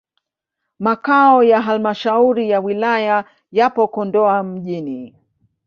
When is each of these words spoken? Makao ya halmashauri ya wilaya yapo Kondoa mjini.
Makao 0.79 1.43
ya 1.43 1.61
halmashauri 1.61 2.49
ya 2.49 2.59
wilaya 2.59 3.25
yapo 3.51 3.87
Kondoa 3.87 4.43
mjini. 4.43 5.15